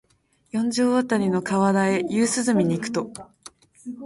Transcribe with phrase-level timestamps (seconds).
[0.51, 3.11] 四条あたりの河原へ夕涼みに行くと、